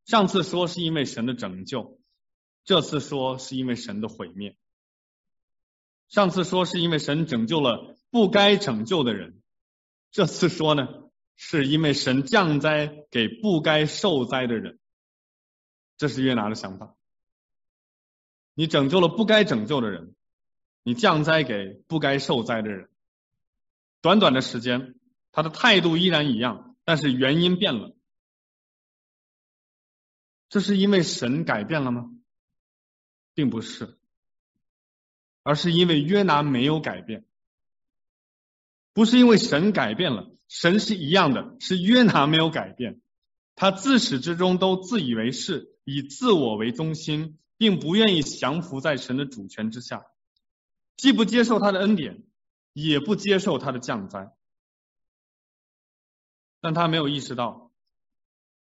[0.06, 1.99] 上次说是因为神的拯救，
[2.70, 4.56] 这次说是因为神的毁灭。
[6.08, 9.42] 上次说是因为神拯救了不该拯救的人，
[10.12, 10.88] 这次说呢，
[11.36, 14.78] 是因为神降灾给不该受灾的人。
[15.98, 16.96] 这是约拿的想法。
[18.54, 20.14] 你拯救了不该拯救的人，
[20.84, 22.92] 你降灾给不该受灾的人。
[24.00, 24.94] 短短的时间，
[25.32, 27.96] 他的态度依然一样，但是原因变了。
[30.50, 32.12] 这是因为神改变了吗？
[33.40, 33.98] 并不是，
[35.44, 37.26] 而是因为约拿没有改变。
[38.92, 43.00] 不是因为神改变了，神是一样的，是约拿没有改变。
[43.56, 50.06] 他自始至终都自以为是，以自我为中心，并不愿意降服在神的主权之下，
[50.98, 52.26] 既不接受他的恩典，
[52.74, 54.36] 也不接受他的降灾。
[56.60, 57.72] 但他没有意识到。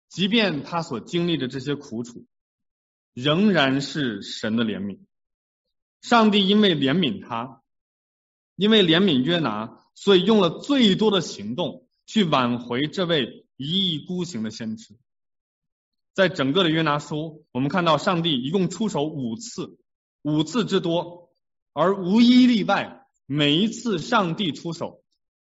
[0.09, 2.25] 即便他所经历的这些苦楚，
[3.13, 4.99] 仍然是神的怜悯。
[6.01, 7.61] 上帝因为怜悯他，
[8.55, 14.95] 因为怜悯约拿，所以用了最多的行动去挽回这位一意孤行的先知。
[16.13, 19.79] 在整个的约拿书，我们看到上帝一共出手五次，
[20.21, 21.31] 五次之多，
[21.71, 25.03] 而无一例外，每一次上帝出手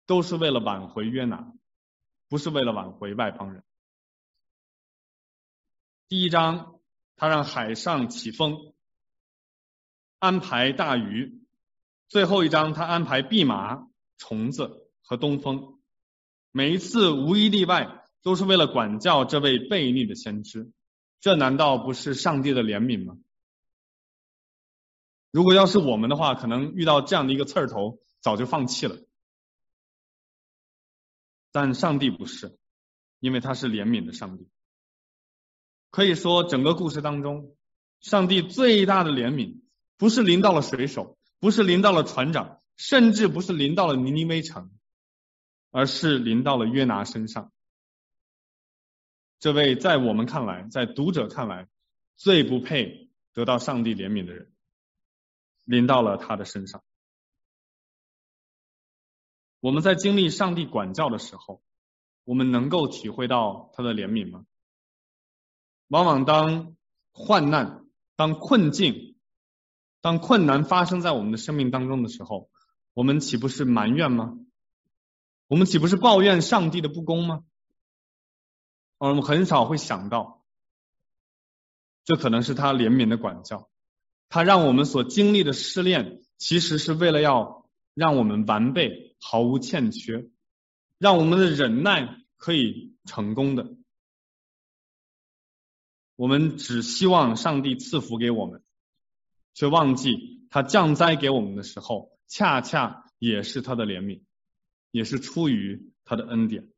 [0.07, 1.53] 都是为了挽回约拿，
[2.29, 3.63] 不是为了挽回外邦人。
[6.07, 6.74] 第一章，
[7.15, 8.73] 他让海上起风，
[10.19, 11.41] 安排大鱼；
[12.07, 13.87] 最后一章，他安排蓖麻、
[14.17, 15.79] 虫子和东风。
[16.51, 20.71] 每一次无一例外，都是为了管教这位悖逆的先知。
[21.19, 23.17] 这难道不是上帝的怜悯吗？
[25.31, 28.97] 如果要是我们的话，可能遇到这样的一个刺儿头，早就放弃了。
[31.51, 32.57] 但上帝不是，
[33.19, 34.49] 因为他是怜悯的上帝。
[35.95, 37.55] 可以说，整个故事当中，
[38.01, 39.61] 上帝最大的怜悯，
[39.95, 44.77] 不是临到了水手，不是临到了船长，甚至不是临到了尼尼微城，
[45.71, 47.53] 而是临到了约拿身上。
[49.39, 51.69] 这位在我们看来，在读者看来，
[52.17, 54.51] 最不配得到上帝怜悯的人，
[55.63, 56.83] 临到了他的身上。
[59.61, 61.63] 我们在经历上帝管教的时候，
[62.25, 64.45] 我们能够体会到他的怜悯吗？
[65.87, 66.75] 往往当
[67.11, 69.15] 患难当困境、
[70.01, 72.49] 当困难发生在我们的生命当中的时候，
[72.93, 74.37] 我们岂不是埋怨吗？
[75.47, 77.43] 我们岂不是抱怨上帝的不公吗？
[78.97, 80.43] 而我们很少会想到，
[82.03, 83.69] 这可能是他怜悯的管教，
[84.29, 90.29] 他让我们所经历的试炼，其实是为了要让我们完备，毫无欠缺，
[90.97, 93.75] 让我们的忍耐可以成功的。
[96.15, 98.63] 我们只希望上帝赐福给我们，
[99.53, 104.21] 却忘记他降灾给我们的时候，恰恰也是他的怜悯，
[104.91, 106.69] 也是出于他的恩典。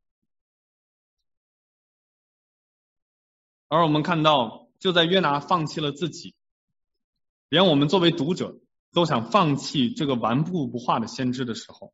[3.67, 6.33] 而我们看到，就在约拿放弃了自己，
[7.49, 8.59] 连我们作为读者
[8.91, 11.93] 都想放弃这个顽固不化的先知的时候，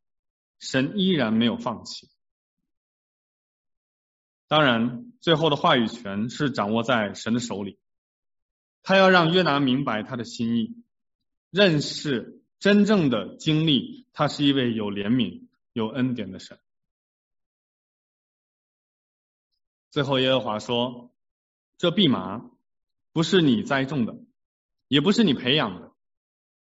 [0.60, 2.10] 神依然没有放弃。
[4.54, 7.80] 当然，最后的话语权是掌握在神的手里。
[8.84, 10.76] 他要让约拿明白他的心意，
[11.50, 16.60] 认识真正的经历，他是一位有怜悯、有恩典的神。
[19.90, 21.12] 最后，耶和华说
[21.80, 22.52] ：“这蓖麻
[23.12, 24.16] 不是你栽种的，
[24.88, 25.94] 也不是你培养的，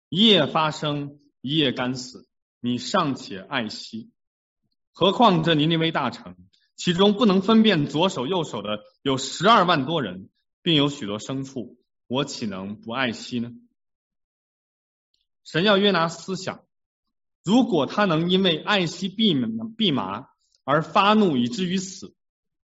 [0.10, 2.28] 一夜发生，一夜干死，
[2.60, 4.12] 你尚且爱惜，
[4.92, 6.36] 何况这尼尼微大城？”
[6.80, 10.30] 其中不能分辨左手右手的有十二万多人，
[10.62, 11.78] 并有许多牲畜，
[12.08, 13.52] 我岂能不爱惜呢？
[15.44, 16.64] 神要约拿思想，
[17.44, 20.30] 如果他能因为爱惜蓖蓖麻
[20.64, 22.16] 而发怒以至于死，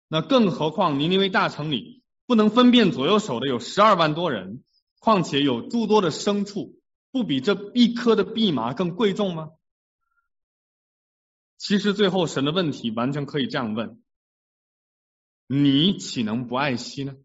[0.08, 4.64] 那更何况尼尼微大城里不能分辨左右手的有十二万多人，
[4.98, 6.80] 况且有诸多的牲畜，
[7.12, 9.50] 不比这一颗的蓖麻更贵重吗？
[11.64, 14.02] 其实最后神的问题完全可以这样问：
[15.46, 17.16] 你岂能不爱惜呢？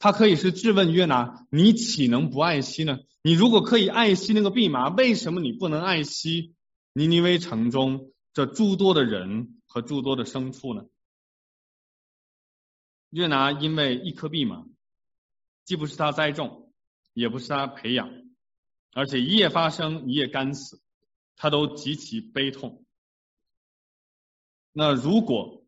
[0.00, 2.98] 他可以是质问约拿：你岂能不爱惜呢？
[3.22, 6.56] 你如果可以爱惜那个蓖麻，为什么你不能爱惜
[6.92, 10.86] 尼尼微城中这诸多的人和诸多的牲畜呢？
[13.10, 14.66] 约拿因为一颗蓖麻，
[15.64, 16.72] 既不是他栽种，
[17.12, 18.10] 也不是他培养，
[18.92, 20.82] 而且一夜发生，一夜干死，
[21.36, 22.84] 他都极其悲痛。
[24.72, 25.64] 那如果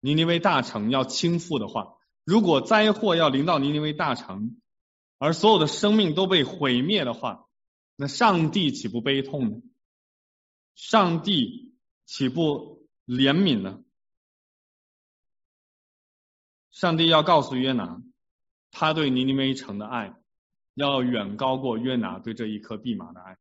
[0.00, 4.60] 尼尼微大城要倾覆的话，如果灾祸要临到尼尼微大城，
[5.18, 7.48] 而所有的生命都被毁灭的话，
[7.96, 9.56] 那上帝岂不悲痛呢？
[10.74, 11.74] 上帝
[12.06, 13.82] 岂不怜悯呢？
[16.70, 18.00] 上帝要告诉约拿，
[18.70, 20.14] 他对尼尼微城的爱，
[20.74, 23.36] 要远高过约拿对这一颗蓖麻的爱。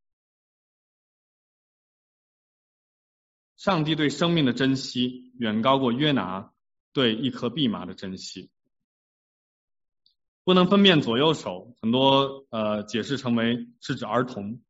[3.58, 6.54] 上帝对生命的珍惜远高过约拿
[6.94, 8.52] 对一颗蓖麻的珍惜。
[10.44, 14.62] 不能分辨左右手，很多呃解释成为是指儿童，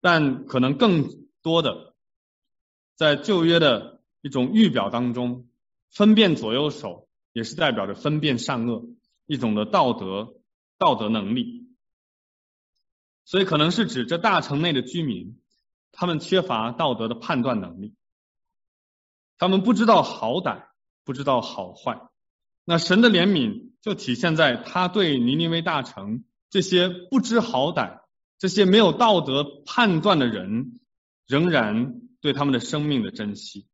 [0.00, 1.08] 但可能更
[1.40, 1.94] 多的
[2.96, 5.48] 在旧约的一种预表当中，
[5.88, 8.84] 分辨左右手也是代表着分辨善恶
[9.26, 10.34] 一种的道德
[10.76, 11.68] 道德能力，
[13.24, 15.40] 所以可能是指这大城内的居民。
[15.94, 17.94] 他们缺乏道德的判断能力，
[19.38, 20.66] 他们不知道好歹，
[21.04, 22.08] 不知道好坏。
[22.64, 28.00] 那神的怜悯就体现在他对尼尼微大城这些不知好歹、
[28.38, 30.80] 这些没有道德判断的人，
[31.26, 33.66] 仍然对他们的生命的珍惜。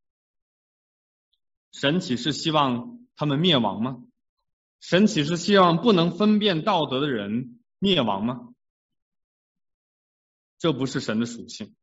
[1.73, 4.03] 神岂是希望他们灭亡吗？
[4.81, 8.49] 神岂是希望不能分辨道德的人灭亡吗？
[10.59, 11.77] 这不是神的属性。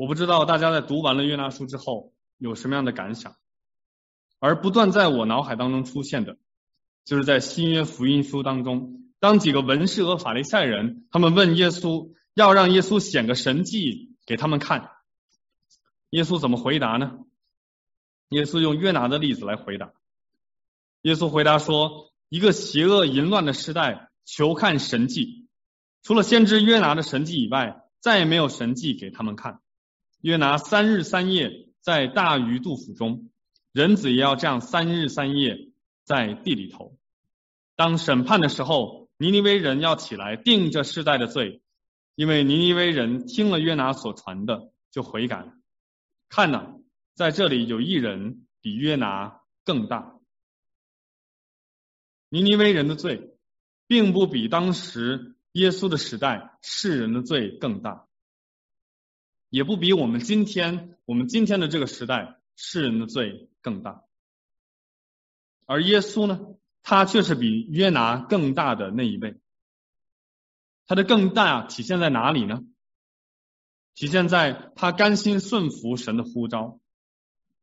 [0.00, 3.36] 我不知道大家在读完了约拿书之后有什么样的感想，
[4.38, 6.38] 而不断在我脑海当中出现的，
[7.04, 14.90] 就是在新约福音书当中，当几个文士和法利赛人他们问耶稣，要让耶稣显个神迹给他们看，
[16.08, 17.18] 耶稣怎么回答呢？
[18.30, 19.92] 耶稣用约拿的例子来回答。
[21.02, 25.46] 耶稣回答说：一个邪恶淫乱的时代，求看神迹，
[26.02, 29.60] 除了先知约拿的神迹以外，再也没有神迹给他们看。
[30.20, 33.30] 约拿三日三夜在大鱼肚腹中，
[33.72, 35.70] 人子也要这样三日三夜
[36.04, 36.98] 在地里头。
[37.74, 41.62] 当审判的时候，尼尼微人要起来定这世代的罪，
[42.14, 45.50] 因为尼尼微人听了约拿所传的就悔改。
[46.28, 46.74] 看哪，
[47.14, 50.18] 在这里有一人比约拿更大。
[52.28, 53.36] 尼尼微人的罪，
[53.86, 58.06] 并不比当时耶稣的时代世人的罪更大。
[59.50, 64.04] 也不比我们今天我们今天的这个时代世人的罪更大，
[65.66, 66.40] 而耶稣呢，
[66.82, 69.40] 他却是比约拿更大的那一位。
[70.86, 72.62] 他的更大体现在哪里呢？
[73.94, 76.80] 体现在他甘心顺服神的呼召。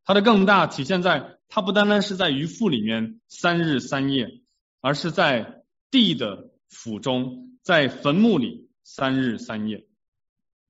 [0.04, 4.42] 他的更大体现在他不单单是在鱼腹里面三日三夜，
[4.82, 9.86] 而是在地的府中，在坟墓里三日三夜。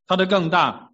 [0.07, 0.86] 他的更大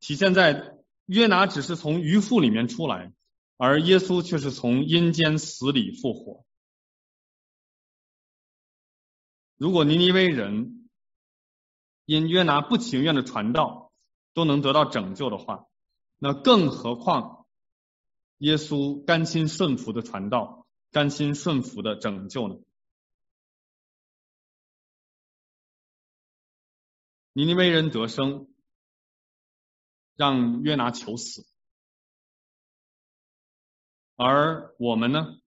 [0.00, 3.12] 体现在约拿只是从鱼腹里面出来，
[3.56, 6.44] 而耶稣却是从阴间死里复活。
[9.56, 10.88] 如果尼尼微人
[12.04, 13.92] 因约拿不情愿的传道
[14.32, 15.66] 都能得到拯救的话，
[16.18, 17.46] 那更何况
[18.38, 22.54] 耶稣甘心顺服的传道，甘心顺服的拯救呢？
[27.32, 28.48] 尼尼微人得生，
[30.18, 31.46] 让约拿求死，
[34.16, 35.38] 而我们呢，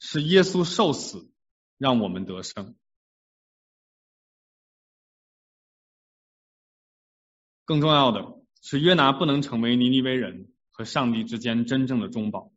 [0.00, 1.30] 是耶稣受死，
[1.78, 2.76] 让我们得生。
[7.64, 12.52] 更重要的是，约拿不能成为尼尼微人和上帝之间真正的中保，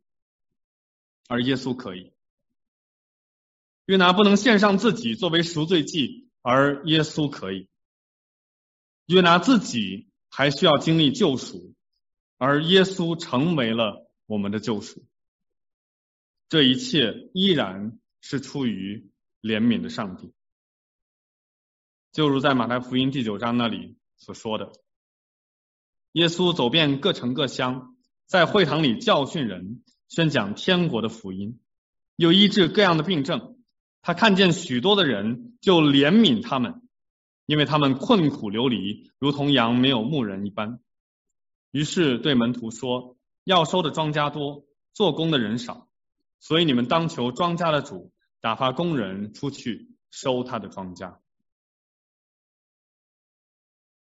[1.28, 2.12] 而耶稣可以。
[3.84, 7.68] 约拿不能献上自己作为赎罪祭，而耶稣可以。
[9.06, 11.72] 约拿自己还需要经历救赎，
[12.36, 15.02] 而耶稣成为了我们的救赎。
[16.50, 19.10] 这一切依然是出于
[19.40, 20.34] 怜悯的上帝，
[22.12, 24.72] 就如在马太福音第九章那里所说的。
[26.12, 31.58] 耶稣走遍各城各乡，在会堂里教训人，宣讲天国的福音，
[32.14, 33.56] 又医治各样的病症。
[34.02, 36.85] 他看见许多的人，就怜悯他们，
[37.46, 40.78] 因为他们困苦流离，如同羊没有牧人一般。
[41.70, 45.88] 于是对门徒说：“要收的庄稼多，做工的人少，
[46.38, 51.16] 所以你们当求庄稼的主打发工人出去收他的庄稼。”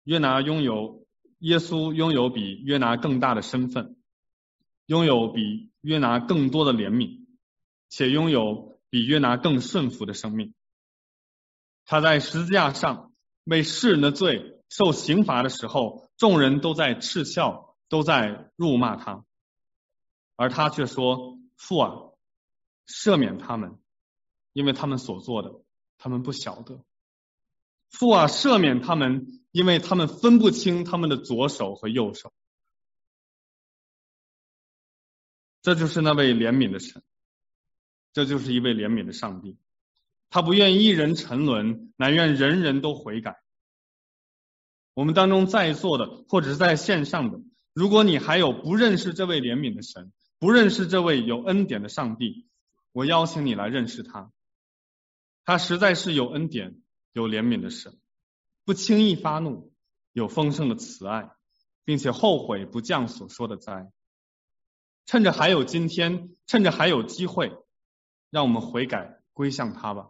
[0.04, 1.08] 约拿拥有。
[1.40, 3.96] 耶稣拥有比约拿更大的身份，
[4.88, 7.28] 拥有比约拿更多的怜悯，
[7.90, 10.56] 且拥有比约拿更顺服的生命。
[11.86, 13.14] 他在十字架上
[13.48, 19.26] 为世人的罪受刑罚的时候，众人都在嗤笑，都在辱骂他，
[20.36, 21.94] 而他却说：“父啊，
[22.86, 23.80] 赦免他们，
[24.54, 25.52] 因为他们所做的，
[25.98, 26.84] 他们不晓得。”
[27.90, 29.34] 父啊，赦免他们。
[29.52, 32.32] 因为他们分不清他们的左手和右手，
[35.64, 37.02] 这就是那位怜悯的神，
[38.14, 39.58] 这就是一位怜悯的上帝。
[40.30, 43.38] 他不愿一人沉沦，乃愿人人都悔改。
[44.94, 47.40] 我们当中在座的，或者是在线上的，
[47.74, 52.48] 如果你还有不认识这位怜悯的神，不认识这位有恩典的上帝，
[52.92, 54.32] 我邀请你来认识他。
[55.46, 56.82] 他实在是有恩典、
[57.14, 57.98] 有怜悯的神。
[58.66, 59.72] 不轻易发怒，
[60.12, 61.32] 有丰盛的慈爱，
[61.86, 63.92] 并且后悔不降所说的灾。
[65.06, 67.56] 趁着还有今天，趁着还有机会，
[68.30, 70.10] 让我们悔改归向他吧。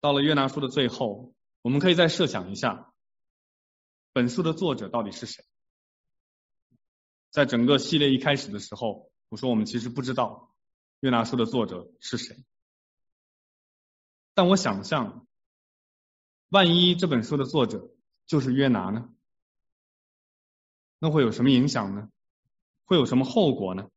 [0.00, 2.92] 到了约拿书的最后，我们可以再设想一下，
[4.12, 5.44] 本书的作者到底是谁？
[7.30, 10.54] 在整个系列一开始的时候，我说我们其实不知道
[11.00, 12.44] 约拿书的作者是谁。
[14.32, 15.26] 但我想象，
[16.48, 17.90] 万一这本书的作者
[18.26, 19.08] 就是约拿呢？
[20.98, 22.10] 那会有什么影响呢？
[22.84, 23.90] 会有什么后果呢？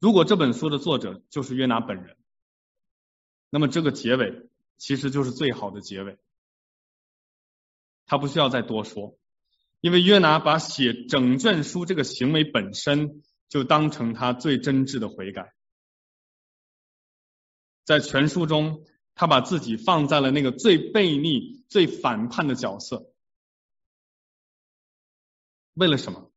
[0.00, 2.16] 如果这本书的作者就是约拿本人，
[3.50, 6.18] 那么这个结尾其实就是最好的结尾。
[8.06, 9.18] 他不需要再多说，
[9.80, 15.54] 因为约拿把写整卷书这个行为本身就当成他最真挚的悔改。
[17.84, 18.84] 在全书中，
[19.14, 23.12] 他把自己放在了那个最悖逆、最反叛的角色，
[25.74, 26.30] 为了什么？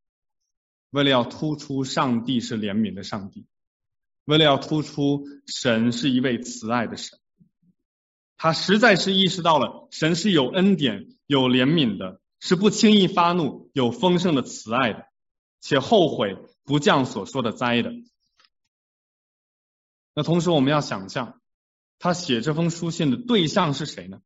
[0.92, 3.46] 为了要突出上帝是怜悯的上帝，
[4.30, 7.18] 为了要突出神是一位慈爱的神。
[8.38, 15.08] 他实在是意识到了神是有恩典、有怜悯的，是不轻易发怒、有丰盛的慈爱的，
[15.60, 17.92] 且后悔不降所说的灾的。
[20.14, 21.42] 那同时，我们要想象。
[21.98, 24.22] 他写这封书信的对象是谁呢？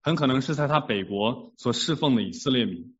[0.00, 2.96] 很可能是在他北国所侍奉的以色列民。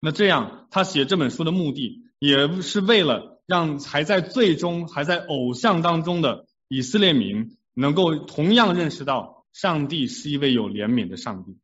[0.00, 11.56] 那这样，他写这本书的目的，也是为了让还在最终、还在偶像当中的以色列民，能够同样认识到上帝是一位有怜悯的上帝，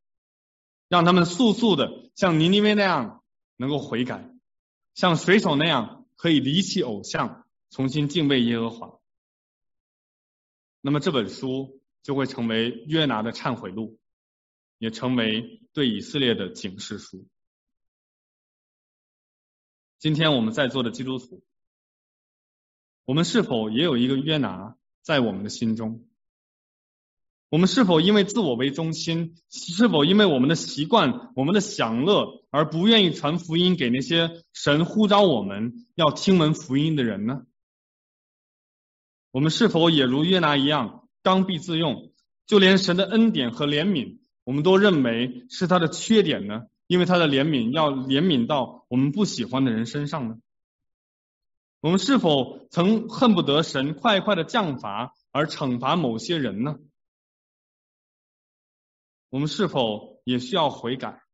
[0.89, 3.25] 让他们速速的像尼尼微那样
[3.57, 4.31] 能够悔改，
[4.95, 8.99] 像水手那样可以离弃偶像，重新敬畏耶和华。
[10.81, 13.99] 那么这本书就会成为约拿的忏悔录，
[14.79, 17.27] 也成为对以色列的警示书。
[19.99, 21.45] 今天我们在座的基督徒，
[23.05, 26.05] 我们是否也有一个约拿在我们的心中？
[27.51, 37.43] 我们是否因为自我为中心，是否因为我们的习惯、我们的享乐而不愿意传福音给那些神呼召我们要听闻福音的人呢？
[39.33, 42.13] 我们是否也如约拿一样刚愎自用，
[42.47, 46.63] 就连神的恩典和怜悯，我们都认为是他的缺点呢？
[46.87, 50.39] 因为他的怜悯要怜悯到我们不喜欢的人身上呢？
[51.83, 56.79] 我们是否曾恨不得神快快的降罚而惩罚某些人呢？
[59.31, 61.25] 我们是否也需要悔改，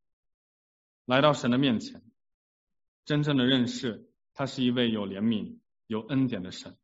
[1.05, 2.03] 来到神的面前，
[3.05, 6.79] 真正的认识他是一位有怜悯、有恩典的神。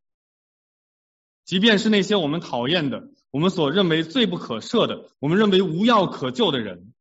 [1.46, 6.92] 即便是那些我们讨厌的、我们所认为罪不可赦的、我们认为无药可救的人，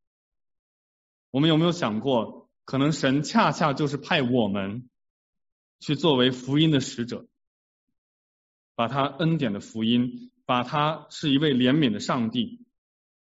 [1.30, 4.90] 我们有没有想过，可能神恰恰就是派我们
[5.84, 7.28] 去作为福音的使者，
[8.74, 12.66] 把他恩典的福音，把他是一位怜悯的上帝。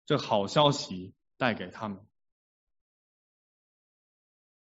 [0.06, 2.06] 这好消息带给他们，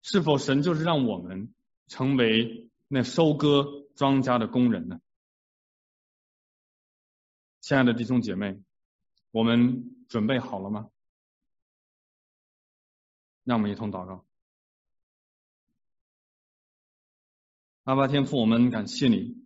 [0.03, 1.55] 是否神就是让我们
[1.87, 5.01] 成为那收割庄稼的工人呢？
[7.61, 8.61] 亲爱的弟兄姐妹，
[9.30, 10.91] 我们准备好了吗？
[13.45, 14.26] 让我们一同祷告。
[17.87, 19.37] 阿爸天父，我们感谢你，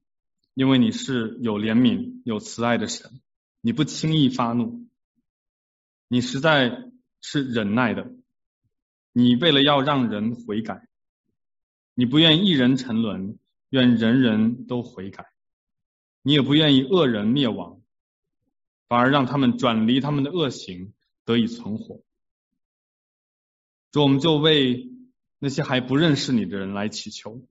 [0.54, 3.20] 因为你是有怜悯、有慈爱的神，
[3.60, 4.88] 你不轻易发怒。
[6.08, 8.10] 你实在是忍耐的，
[9.12, 10.88] 你为了要让人悔改，
[11.92, 13.38] 你不愿一人沉沦，
[13.68, 15.26] 愿人人都悔改，
[16.22, 17.82] 你也不愿意恶人灭亡，
[18.88, 20.94] 反而让他们转离他们的恶行，
[21.26, 22.00] 得以存活。
[23.92, 24.88] 主，我们就为
[25.38, 27.46] 那些还不认识你的人来祈求，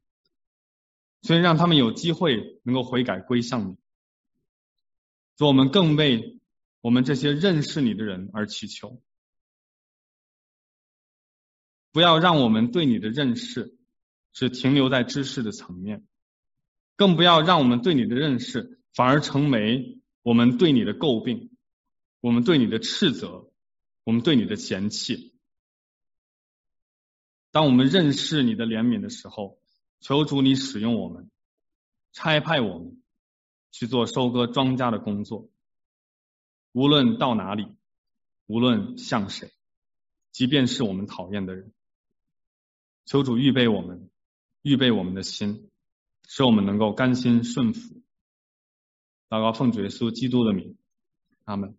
[1.22, 3.78] 所以让他们有机会能够悔改归向你。
[5.38, 6.36] 主，我们更为。
[6.82, 9.02] 我们这些认识你的人而祈求，
[11.92, 13.78] 不要让我们对你的认识
[14.32, 16.08] 只停留在知识的层面，
[16.96, 21.52] 更不要让我们对你的认识反而成为我们对你的诟病，
[22.22, 23.52] 我们对你的斥责，
[24.06, 25.36] 我们对你的嫌弃。
[27.52, 29.60] 当我们认识你的怜悯的时候，
[30.00, 31.30] 求主你使用我们，
[32.12, 33.02] 差派我们
[33.72, 35.50] 去做收割庄稼的工作。
[36.72, 37.76] 无论到哪里，
[38.46, 39.52] 无论向谁，
[40.32, 41.74] 即便是我们讨厌的人，
[43.06, 44.10] 求主预备我们，
[44.62, 45.72] 预备我们的心，
[46.28, 48.04] 使我们能够甘心顺服。
[49.30, 50.78] 祷告奉主耶稣基督的名，
[51.46, 51.79] 阿门。